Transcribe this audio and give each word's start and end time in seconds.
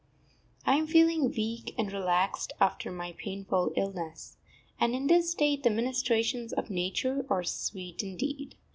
I 0.65 0.77
am 0.77 0.87
feeling 0.87 1.29
weak 1.29 1.75
and 1.77 1.91
relaxed 1.93 2.53
after 2.59 2.91
my 2.91 3.11
painful 3.19 3.71
illness, 3.75 4.35
and 4.79 4.95
in 4.95 5.05
this 5.05 5.29
state 5.31 5.61
the 5.61 5.69
ministrations 5.69 6.51
of 6.53 6.71
nature 6.71 7.23
are 7.29 7.43
sweet 7.43 8.01
indeed. 8.01 8.55